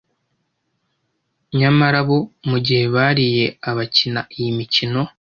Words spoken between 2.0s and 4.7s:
bo mu gihe bariye abakina iyi